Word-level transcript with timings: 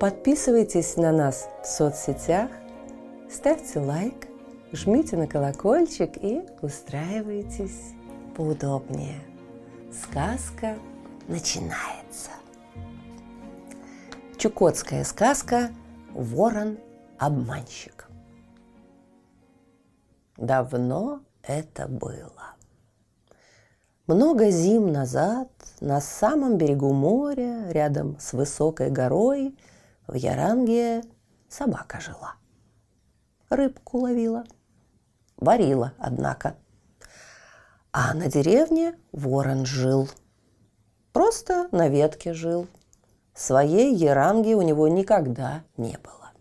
Подписывайтесь 0.00 0.96
на 0.96 1.12
нас 1.12 1.46
в 1.62 1.66
соцсетях, 1.66 2.50
ставьте 3.30 3.80
лайк, 3.80 4.28
жмите 4.72 5.18
на 5.18 5.26
колокольчик 5.26 6.16
и 6.16 6.40
устраивайтесь 6.62 7.92
поудобнее. 8.34 9.20
Сказка 9.92 10.78
начинается. 11.28 12.30
Чукотская 14.38 15.04
сказка 15.04 15.68
«Ворон-обманщик». 16.14 18.08
Давно 20.38 21.20
это 21.42 21.88
было. 21.88 22.54
Много 24.06 24.48
зим 24.48 24.90
назад 24.90 25.50
на 25.82 26.00
самом 26.00 26.56
берегу 26.56 26.94
моря, 26.94 27.70
рядом 27.70 28.18
с 28.18 28.32
высокой 28.32 28.90
горой, 28.90 29.54
в 30.10 30.14
Яранге 30.14 31.02
собака 31.48 32.00
жила. 32.00 32.34
Рыбку 33.48 33.98
ловила. 33.98 34.44
Варила, 35.36 35.94
однако. 35.98 36.56
А 37.92 38.12
на 38.14 38.28
деревне 38.28 38.98
ворон 39.12 39.64
жил. 39.64 40.08
Просто 41.12 41.68
на 41.70 41.88
ветке 41.88 42.34
жил. 42.34 42.66
Своей 43.34 43.94
еранги 43.94 44.52
у 44.52 44.62
него 44.62 44.88
никогда 44.88 45.62
не 45.76 45.96
было. 45.98 46.32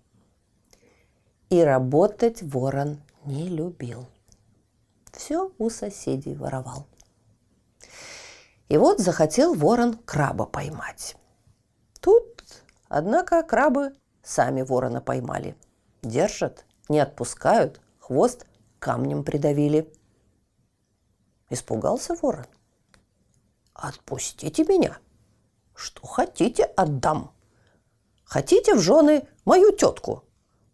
И 1.50 1.62
работать 1.62 2.42
ворон 2.42 3.00
не 3.26 3.48
любил. 3.50 4.08
Все 5.12 5.52
у 5.60 5.70
соседей 5.70 6.36
воровал. 6.36 6.88
И 8.68 8.78
вот 8.78 9.00
захотел 9.00 9.54
ворон 9.54 9.94
краба 9.94 10.46
поймать. 10.46 11.16
Однако, 12.90 13.44
крабы 13.44 13.96
сами 14.24 14.64
ворона 14.64 15.00
поймали. 15.00 15.56
Держат, 16.02 16.66
не 16.90 17.00
отпускают, 17.00 17.80
хвост 18.00 18.48
камнем 18.80 19.24
придавили. 19.24 19.94
Испугался 21.50 22.16
ворон. 22.16 22.48
«Отпустите 23.74 24.66
меня! 24.66 24.98
Что 25.74 26.06
хотите, 26.06 26.64
отдам. 26.64 27.32
Хотите 28.26 28.76
в 28.76 28.80
жены 28.80 29.26
мою 29.46 29.72
тетку? 29.72 30.26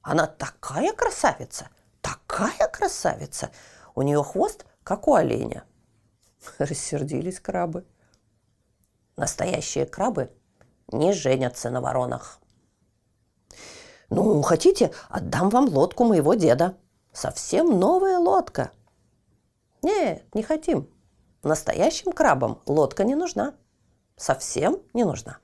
Она 0.01 0.25
такая 0.25 0.91
красавица, 0.93 1.69
такая 2.01 2.67
красавица! 2.69 3.51
У 3.93 4.01
нее 4.01 4.23
хвост, 4.23 4.65
как 4.83 5.07
у 5.07 5.13
оленя!» 5.13 5.65
Рассердились 6.57 7.39
крабы. 7.39 7.85
Настоящие 9.17 9.85
крабы 9.85 10.31
не 10.91 11.13
женятся 11.13 11.69
на 11.69 11.81
воронах. 11.81 12.39
«Ну, 14.09 14.41
хотите, 14.41 14.93
отдам 15.09 15.49
вам 15.49 15.67
лодку 15.67 16.03
моего 16.03 16.35
деда. 16.35 16.77
Совсем 17.11 17.79
новая 17.79 18.19
лодка. 18.19 18.71
Нет, 19.81 20.25
не 20.35 20.43
хотим. 20.43 20.89
Настоящим 21.43 22.11
крабам 22.11 22.61
лодка 22.65 23.03
не 23.03 23.15
нужна. 23.15 23.55
Совсем 24.15 24.81
не 24.93 25.03
нужна. 25.03 25.39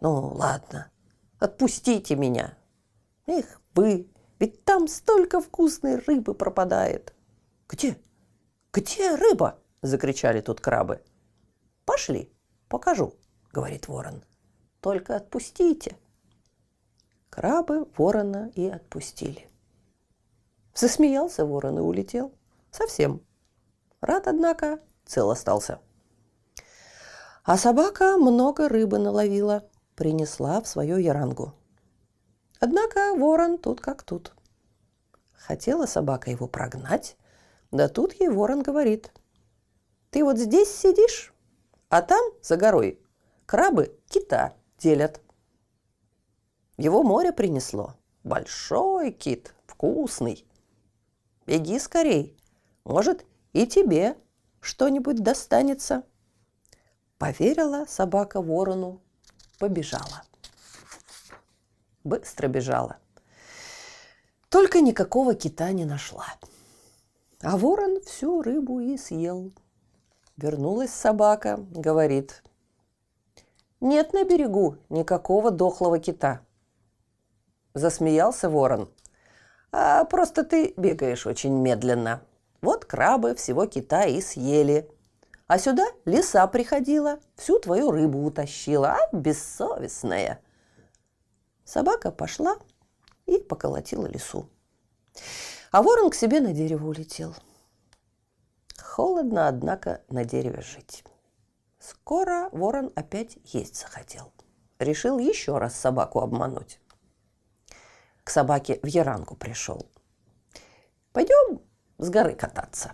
Ну, 0.00 0.34
ладно, 0.34 0.90
отпустите 1.38 2.16
меня. 2.16 2.56
Эх, 3.26 3.60
вы, 3.74 4.10
ведь 4.38 4.64
там 4.64 4.88
столько 4.88 5.40
вкусной 5.40 5.96
рыбы 5.96 6.34
пропадает. 6.34 7.14
Где? 7.68 7.96
Где 8.72 9.14
рыба? 9.14 9.58
Закричали 9.82 10.40
тут 10.40 10.60
крабы. 10.60 11.02
Пошли, 11.84 12.32
покажу, 12.68 13.14
говорит 13.52 13.88
ворон. 13.88 14.24
Только 14.80 15.16
отпустите. 15.16 15.96
Крабы 17.30 17.86
ворона 17.96 18.50
и 18.54 18.68
отпустили. 18.68 19.48
Засмеялся 20.74 21.46
ворон 21.46 21.78
и 21.78 21.82
улетел. 21.82 22.32
Совсем. 22.70 23.22
Рад, 24.00 24.26
однако, 24.26 24.80
цел 25.04 25.30
остался. 25.30 25.80
А 27.44 27.56
собака 27.56 28.16
много 28.16 28.68
рыбы 28.68 28.98
наловила, 28.98 29.68
принесла 29.94 30.60
в 30.60 30.68
свою 30.68 30.96
ярангу. 30.96 31.52
Однако 32.60 33.14
ворон 33.14 33.58
тут 33.58 33.80
как 33.80 34.02
тут. 34.02 34.32
Хотела 35.32 35.86
собака 35.86 36.30
его 36.30 36.46
прогнать, 36.46 37.16
да 37.72 37.88
тут 37.88 38.14
ей 38.14 38.28
ворон 38.28 38.62
говорит. 38.62 39.12
Ты 40.10 40.22
вот 40.22 40.38
здесь 40.38 40.72
сидишь, 40.72 41.34
а 41.88 42.02
там, 42.02 42.22
за 42.42 42.56
горой, 42.56 43.01
крабы 43.52 43.94
кита 44.08 44.54
делят. 44.78 45.20
Его 46.78 47.02
море 47.02 47.34
принесло. 47.34 47.96
Большой 48.24 49.10
кит, 49.12 49.54
вкусный. 49.66 50.46
Беги 51.46 51.78
скорей, 51.78 52.34
может, 52.84 53.26
и 53.52 53.66
тебе 53.66 54.16
что-нибудь 54.60 55.22
достанется. 55.22 56.02
Поверила 57.18 57.84
собака 57.86 58.40
ворону, 58.40 59.02
побежала. 59.58 60.22
Быстро 62.04 62.48
бежала. 62.48 62.96
Только 64.48 64.80
никакого 64.80 65.34
кита 65.34 65.72
не 65.72 65.84
нашла. 65.84 66.24
А 67.42 67.58
ворон 67.58 68.00
всю 68.00 68.40
рыбу 68.40 68.80
и 68.80 68.96
съел. 68.96 69.52
Вернулась 70.38 70.94
собака, 70.94 71.58
говорит, 71.70 72.42
нет 73.82 74.12
на 74.12 74.24
берегу 74.24 74.78
никакого 74.88 75.50
дохлого 75.50 75.98
кита. 75.98 76.40
Засмеялся 77.74 78.48
ворон. 78.48 78.90
А 79.72 80.04
просто 80.04 80.44
ты 80.44 80.72
бегаешь 80.76 81.26
очень 81.26 81.52
медленно. 81.52 82.22
Вот 82.60 82.84
крабы 82.84 83.34
всего 83.34 83.66
кита 83.66 84.04
и 84.04 84.20
съели. 84.20 84.88
А 85.48 85.58
сюда 85.58 85.84
лиса 86.04 86.46
приходила, 86.46 87.18
всю 87.36 87.58
твою 87.58 87.90
рыбу 87.90 88.24
утащила, 88.24 88.96
а 88.96 89.16
бессовестная. 89.16 90.40
Собака 91.64 92.10
пошла 92.10 92.56
и 93.26 93.38
поколотила 93.38 94.06
лису. 94.06 94.48
А 95.72 95.82
ворон 95.82 96.10
к 96.10 96.14
себе 96.14 96.40
на 96.40 96.52
дерево 96.52 96.86
улетел. 96.88 97.34
Холодно, 98.78 99.48
однако, 99.48 100.02
на 100.08 100.24
дереве 100.24 100.60
жить. 100.60 101.04
Скоро 101.82 102.48
ворон 102.52 102.92
опять 102.94 103.38
есть 103.42 103.74
захотел. 103.74 104.32
Решил 104.78 105.18
еще 105.18 105.58
раз 105.58 105.74
собаку 105.74 106.20
обмануть. 106.20 106.78
К 108.22 108.30
собаке 108.30 108.78
в 108.84 108.86
яранку 108.86 109.34
пришел. 109.34 109.90
«Пойдем 111.12 111.60
с 111.98 112.08
горы 112.08 112.36
кататься. 112.36 112.92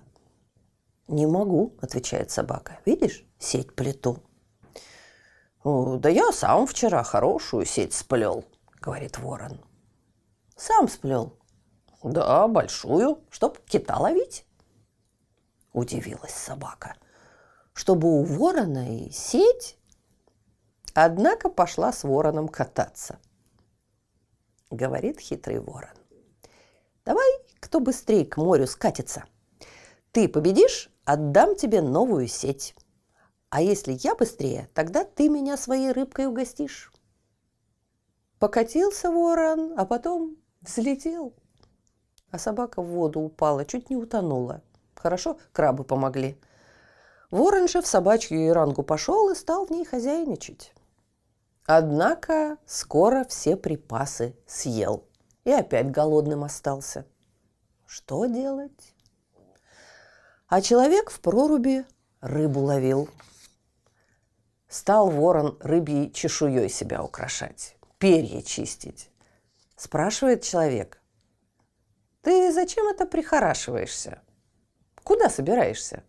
«Не 1.06 1.26
могу»,– 1.26 1.76
отвечает 1.82 2.31
собака. 2.31 2.81
«Видишь, 2.87 3.26
сеть 3.38 3.75
плету». 3.75 4.22
«Да 5.65 6.09
я 6.09 6.32
сам 6.32 6.66
вчера 6.66 7.03
хорошую 7.03 7.67
сеть 7.67 7.93
сплел»,– 7.93 8.46
говорит 8.81 9.19
ворон. 9.19 9.61
«Сам 10.56 10.88
сплел?» 10.88 11.38
«Да, 12.02 12.49
большую, 12.49 13.23
чтоб 13.29 13.58
кита 13.67 13.99
ловить». 13.99 14.46
Удивилась 15.75 16.32
собака. 16.32 16.96
«Чтобы 17.79 18.09
у 18.11 18.25
ворона 18.25 18.93
и 18.93 19.09
сеть?» 19.13 19.79
Однако 20.95 21.49
пошла 21.49 21.93
с 21.93 22.03
вороном 22.03 22.49
кататься. 22.49 23.21
Говорит 24.69 25.21
хитрый 25.21 25.61
ворон. 25.61 25.97
«Давай 27.05 27.29
кто 27.61 27.79
быстрее 27.79 28.27
к 28.27 28.37
морю 28.37 28.67
скатится. 28.67 29.27
Ты 30.11 30.29
победишь, 30.29 30.91
отдам 31.05 31.55
тебе 31.55 31.81
новую 31.81 32.27
сеть. 32.27 32.75
А 33.49 33.63
если 33.63 33.93
я 33.93 34.17
быстрее, 34.17 34.69
тогда 34.75 35.05
ты 35.05 35.29
меня 35.29 35.57
своей 35.57 35.93
рыбкой 35.93 36.27
угостишь. 36.27 36.93
Покатился 38.41 39.13
ворон, 39.13 39.79
а 39.79 39.87
потом 39.87 40.37
взлетел. 40.63 41.33
А 42.33 42.41
собака 42.41 42.83
в 42.83 42.87
воду 42.87 43.21
упала, 43.21 43.65
чуть 43.65 43.89
не 43.89 43.97
утонула. 43.97 44.63
Хорошо, 44.97 45.39
крабы 45.53 45.85
помогли. 45.85 46.41
Ворон 47.31 47.69
же 47.69 47.83
в 47.83 47.87
собачью 47.87 48.47
ирангу 48.47 48.83
пошел 48.83 49.31
и 49.31 49.35
стал 49.35 49.67
в 49.67 49.71
ней 49.71 49.85
хозяйничать. 49.85 50.73
Однако 51.67 52.57
скоро 52.65 53.25
все 53.25 53.57
припасы 53.57 54.35
съел 54.47 55.05
и 55.45 55.51
опять 55.51 55.91
голодным 55.91 56.45
остался. 56.45 57.05
Что 57.87 58.25
делать? 58.25 58.95
А 60.47 60.63
человек 60.63 61.11
в 61.11 61.21
проруби 61.21 61.85
рыбу 62.21 62.61
ловил. 62.61 63.11
Стал 64.69 65.11
ворон 65.11 65.59
рыбьей 65.61 66.11
чешуей 66.11 66.71
себя 66.71 67.03
украшать, 67.03 67.77
перья 67.99 68.41
чистить. 68.41 69.11
Спрашивает 69.77 70.43
человек, 70.43 71.03
ты 72.23 72.53
зачем 72.53 72.89
это 72.89 73.07
прихорашиваешься? 73.07 74.23
Куда 75.05 75.29
собираешься? 75.31 76.03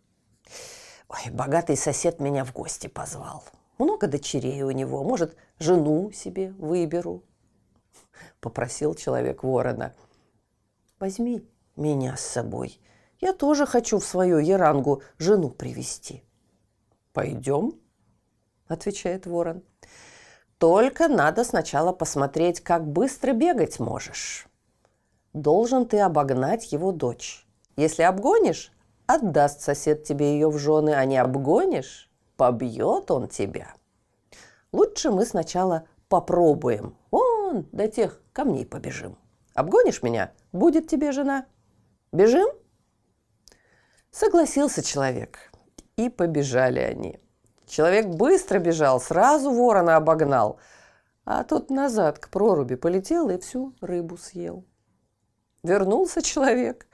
Ой, 1.09 1.31
богатый 1.31 1.75
сосед 1.75 2.19
меня 2.19 2.45
в 2.45 2.53
гости 2.53 2.85
позвал. 2.85 3.44
Много 3.79 4.07
дочерей 4.07 4.61
у 4.61 4.69
него. 4.69 5.03
Может, 5.03 5.35
жену 5.57 6.11
себе 6.11 6.51
выберу? 6.51 7.23
Попросил 8.39 8.94
человек 8.94 9.44
ворона. 9.44 9.95
Возьми 11.00 11.41
меня 11.75 12.15
с 12.15 12.21
собой. 12.21 12.79
Я 13.19 13.33
тоже 13.33 13.65
хочу 13.65 13.97
в 13.97 14.06
свою 14.06 14.38
Ярангу 14.38 15.01
жену 15.17 15.50
привести. 15.50 16.23
Пойдем, 17.11 17.73
отвечает 18.67 19.25
ворон. 19.25 19.63
Только 20.59 21.07
надо 21.07 21.44
сначала 21.44 21.91
посмотреть, 21.91 22.59
как 22.61 22.85
быстро 22.85 23.33
бегать 23.33 23.79
можешь. 23.79 24.47
Должен 25.33 25.88
ты 25.88 26.00
обогнать 26.00 26.71
его 26.71 26.91
дочь. 26.91 27.47
Если 27.77 28.03
обгонишь, 28.03 28.71
отдаст 29.09 29.61
сосед 29.61 30.03
тебе 30.03 30.33
ее 30.33 30.50
в 30.50 30.59
жены, 30.59 30.91
а 30.91 31.03
не 31.06 31.17
обгонишь, 31.17 32.11
побьет 32.38 33.09
он 33.09 33.27
тебя. 33.27 33.73
Лучше 34.71 35.09
мы 35.09 35.25
сначала 35.25 35.88
попробуем. 36.09 36.95
Вон, 37.09 37.65
до 37.71 37.88
тех 37.88 38.21
камней 38.33 38.67
побежим. 38.67 39.17
Обгонишь 39.56 40.03
меня, 40.03 40.31
будет 40.51 40.88
тебе 40.88 41.11
жена. 41.11 41.47
Бежим? 42.11 42.50
Согласился 44.11 44.83
человек. 44.83 45.51
И 45.95 46.09
побежали 46.09 46.79
они. 46.79 47.19
Человек 47.65 48.07
быстро 48.07 48.59
бежал, 48.59 49.01
сразу 49.01 49.51
ворона 49.51 49.95
обогнал. 49.95 50.59
А 51.25 51.44
тот 51.44 51.71
назад 51.71 52.19
к 52.19 52.29
проруби 52.29 52.75
полетел 52.75 53.29
и 53.31 53.39
всю 53.39 53.73
рыбу 53.81 54.17
съел. 54.17 54.65
Вернулся 55.63 56.21
человек, 56.21 56.88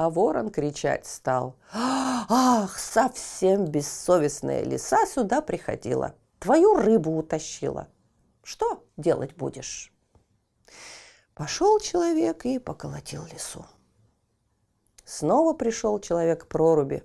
а 0.00 0.08
ворон 0.08 0.48
кричать 0.48 1.04
стал. 1.04 1.56
«Ах, 1.74 2.78
совсем 2.78 3.66
бессовестная 3.66 4.62
лиса 4.62 5.04
сюда 5.04 5.42
приходила, 5.42 6.14
твою 6.38 6.74
рыбу 6.76 7.18
утащила. 7.18 7.86
Что 8.42 8.82
делать 8.96 9.36
будешь?» 9.36 9.92
Пошел 11.34 11.78
человек 11.80 12.46
и 12.46 12.58
поколотил 12.58 13.26
лису. 13.26 13.66
Снова 15.04 15.52
пришел 15.52 16.00
человек 16.00 16.44
к 16.44 16.46
проруби 16.46 17.04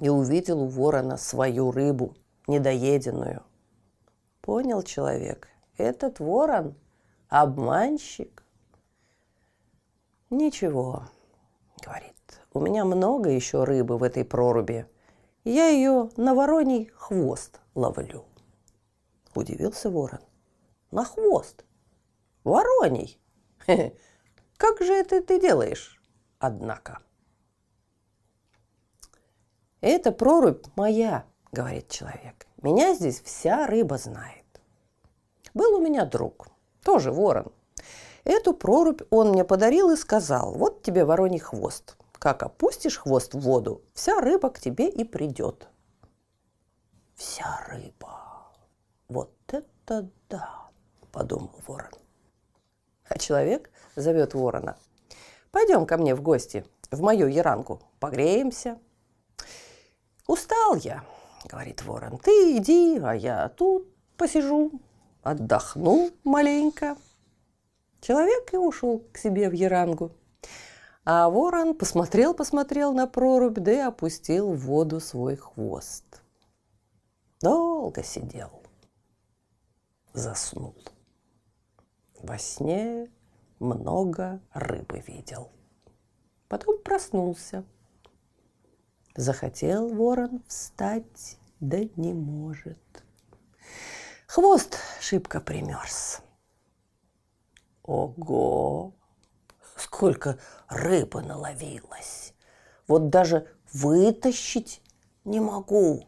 и 0.00 0.08
увидел 0.08 0.62
у 0.62 0.66
ворона 0.66 1.16
свою 1.16 1.70
рыбу, 1.70 2.16
недоеденную. 2.48 3.44
Понял 4.40 4.82
человек, 4.82 5.46
этот 5.76 6.18
ворон– 6.18 6.74
обманщик. 7.28 8.42
Ничего, 10.28 11.04
говорит, 11.84 12.14
у 12.52 12.60
меня 12.60 12.84
много 12.84 13.30
еще 13.30 13.64
рыбы 13.64 13.98
в 13.98 14.02
этой 14.02 14.24
проруби. 14.24 14.86
Я 15.44 15.68
ее 15.68 16.10
на 16.16 16.34
вороний 16.34 16.90
хвост 16.94 17.60
ловлю. 17.74 18.24
Удивился 19.34 19.90
ворон. 19.90 20.20
На 20.90 21.04
хвост? 21.04 21.64
Вороний? 22.44 23.20
Как 24.56 24.80
же 24.80 24.92
это 24.94 25.20
ты 25.20 25.40
делаешь? 25.40 26.00
однако. 26.44 26.98
«Это 29.80 30.12
прорубь 30.12 30.66
моя»,— 30.76 31.24
говорит 31.52 31.88
человек. 31.88 32.46
«Меня 32.62 32.94
здесь 32.94 33.20
вся 33.20 33.66
рыба 33.66 33.96
знает». 33.96 34.44
Был 35.54 35.78
у 35.78 35.80
меня 35.80 36.04
друг, 36.04 36.48
тоже 36.82 37.12
ворон. 37.12 37.52
Эту 38.24 38.54
прорубь 38.54 39.02
он 39.10 39.30
мне 39.30 39.44
подарил 39.44 39.90
и 39.90 39.96
сказал, 39.96 40.52
вот 40.54 40.82
тебе 40.82 41.04
вороний 41.04 41.38
хвост. 41.38 41.96
Как 42.12 42.42
опустишь 42.42 42.96
хвост 42.96 43.34
в 43.34 43.40
воду, 43.40 43.82
вся 43.92 44.18
рыба 44.20 44.48
к 44.48 44.58
тебе 44.58 44.88
и 44.88 45.04
придет. 45.04 45.68
Вся 47.14 47.60
рыба. 47.68 48.50
Вот 49.08 49.30
это 49.48 50.08
да, 50.30 50.70
подумал 51.12 51.52
ворон. 51.66 51.92
А 53.08 53.18
человек 53.18 53.70
зовет 53.94 54.32
ворона. 54.32 54.78
Пойдем 55.50 55.84
ко 55.84 55.98
мне 55.98 56.14
в 56.14 56.22
гости, 56.22 56.64
в 56.90 57.02
мою 57.02 57.28
яранку, 57.28 57.82
погреемся. 58.00 58.78
Устал 60.26 60.76
я, 60.76 61.04
говорит 61.44 61.82
ворон. 61.82 62.18
Ты 62.18 62.56
иди, 62.56 62.98
а 63.04 63.12
я 63.12 63.50
тут 63.50 63.86
посижу, 64.16 64.72
отдохну 65.22 66.10
маленько. 66.24 66.96
Человек 68.04 68.52
и 68.52 68.58
ушел 68.58 69.02
к 69.12 69.16
себе 69.16 69.48
в 69.48 69.54
ярангу. 69.54 70.12
А 71.06 71.30
ворон 71.30 71.74
посмотрел-посмотрел 71.74 72.92
на 72.92 73.06
прорубь, 73.06 73.58
да 73.58 73.72
и 73.72 73.78
опустил 73.78 74.52
в 74.52 74.58
воду 74.58 75.00
свой 75.00 75.36
хвост. 75.36 76.04
Долго 77.40 78.02
сидел, 78.02 78.62
заснул. 80.12 80.76
Во 82.20 82.36
сне 82.36 83.10
много 83.58 84.38
рыбы 84.52 85.02
видел. 85.06 85.50
Потом 86.48 86.82
проснулся. 86.82 87.64
Захотел 89.16 89.88
ворон 89.88 90.42
встать, 90.46 91.38
да 91.58 91.78
не 91.96 92.12
может. 92.12 93.02
Хвост 94.26 94.76
шибко 95.00 95.40
примерз. 95.40 96.20
Ого! 97.84 98.92
Сколько 99.76 100.38
рыбы 100.68 101.22
наловилось! 101.22 102.34
Вот 102.88 103.10
даже 103.10 103.46
вытащить 103.72 104.82
не 105.24 105.40
могу, 105.40 106.06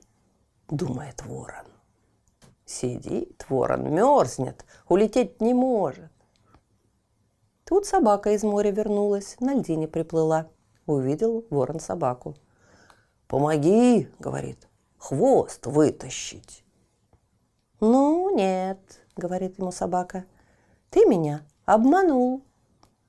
думает 0.69 1.25
ворон. 1.25 1.67
Сидит 2.65 3.47
ворон, 3.49 3.95
мерзнет, 3.95 4.65
улететь 4.89 5.41
не 5.41 5.55
может. 5.55 6.11
Тут 7.65 7.87
собака 7.87 8.31
из 8.31 8.43
моря 8.43 8.71
вернулась, 8.71 9.37
на 9.41 9.55
льдине 9.55 9.89
приплыла. 9.89 10.49
Увидел 10.87 11.45
ворон 11.51 11.81
собаку. 11.81 12.37
«Помоги!»— 13.27 14.09
говорит. 14.21 14.69
«Хвост 14.99 15.67
вытащить!» 15.67 16.65
«Ну, 17.81 18.31
нет!»— 18.35 18.79
говорит 19.17 19.59
ему 19.59 19.73
собака. 19.73 20.25
«Ты 20.91 21.05
меня 21.07 21.45
обманул. 21.67 22.43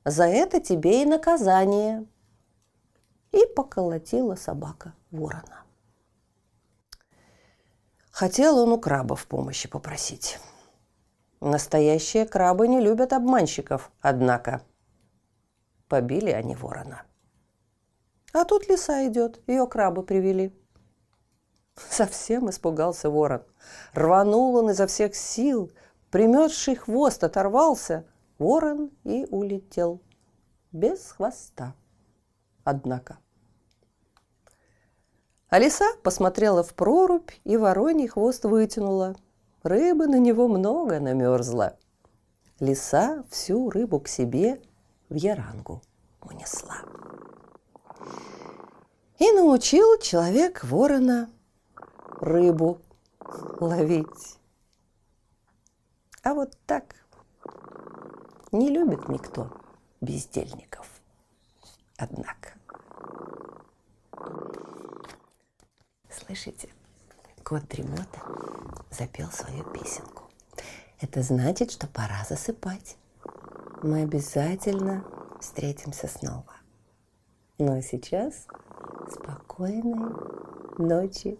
За 0.03 0.25
это 0.25 0.59
тебе 0.59 1.03
и 1.03 1.05
наказание!» 1.05 2.05
И 3.31 3.45
поколотила 3.55 4.35
собака 4.35 4.93
ворона. 5.11 5.63
Хотел 8.11 8.57
он 8.57 8.71
у 8.71 8.79
крабов 8.79 9.27
помощи 9.27 9.69
попросить. 9.69 10.39
Настоящие 11.39 12.25
крабы 12.25 12.67
не 12.67 12.79
любят 12.79 13.13
обманщиков, 13.13 13.91
однако. 14.01 14.61
Побили 15.87 16.31
они 16.31 16.55
ворона. 16.55 17.03
А 18.33 18.43
тут 18.43 18.67
лиса 18.69 19.07
идет, 19.07 19.41
ее 19.45 19.67
крабы 19.67 20.03
привели. 20.03 20.51
Совсем 21.75 22.49
испугался 22.49 23.09
ворон. 23.09 23.43
Рванул 23.93 24.55
он 24.55 24.71
изо 24.71 24.87
всех 24.87 25.15
сил, 25.15 25.71
приметший 26.09 26.75
хвост 26.75 27.23
оторвался, 27.23 28.05
ворон 28.37 28.91
и 29.03 29.25
улетел. 29.29 30.01
Без 30.71 31.11
хвоста, 31.11 31.75
однако. 32.63 33.17
А 35.49 35.59
лиса 35.59 35.85
посмотрела 36.03 36.61
в 36.63 36.73
прорубь 36.73 37.31
и 37.45 37.57
вороний 37.57 38.07
хвост 38.07 38.43
вытянула– 38.43 39.15
Рыбы 39.67 40.07
на 40.07 40.17
него 40.17 40.47
много 40.47 41.01
намерзла. 41.01 41.75
Лиса 42.61 43.25
всю 43.29 43.69
рыбу 43.69 43.99
к 43.99 44.07
себе 44.07 44.61
в 45.09 45.15
ярангу 45.15 45.81
унесла. 46.21 46.77
И 49.19 49.29
научил 49.33 49.99
человек 49.99 50.63
ворона 50.63 51.29
рыбу 52.21 52.79
ловить. 53.59 54.39
А 56.23 56.33
вот 56.33 56.57
так 56.65 56.95
не 58.51 58.69
любит 58.69 59.09
никто 59.09 59.51
бездельников. 60.01 60.87
Однако. 61.97 62.53
Слышите? 66.09 66.69
Кот 67.43 67.67
Дремота 67.67 68.21
запел 68.91 69.29
свою 69.31 69.63
песенку. 69.71 70.23
Это 70.99 71.21
значит, 71.21 71.71
что 71.71 71.87
пора 71.87 72.25
засыпать. 72.27 72.97
Мы 73.83 74.01
обязательно 74.01 75.05
встретимся 75.39 76.07
снова. 76.07 76.53
Ну 77.57 77.77
а 77.77 77.81
сейчас 77.81 78.47
спокойной 79.11 80.11
ночи. 80.77 81.39